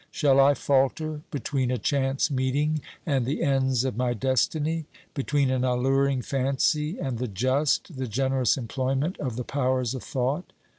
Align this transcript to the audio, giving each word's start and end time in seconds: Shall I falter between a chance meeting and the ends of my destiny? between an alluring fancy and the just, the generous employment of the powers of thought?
Shall 0.09 0.39
I 0.39 0.55
falter 0.55 1.21
between 1.29 1.69
a 1.69 1.77
chance 1.77 2.31
meeting 2.31 2.81
and 3.05 3.23
the 3.23 3.43
ends 3.43 3.83
of 3.85 3.97
my 3.97 4.15
destiny? 4.15 4.85
between 5.13 5.51
an 5.51 5.63
alluring 5.63 6.23
fancy 6.23 6.97
and 6.97 7.19
the 7.19 7.27
just, 7.27 7.95
the 7.97 8.07
generous 8.07 8.57
employment 8.57 9.19
of 9.19 9.35
the 9.35 9.43
powers 9.43 9.93
of 9.93 10.01
thought? 10.01 10.53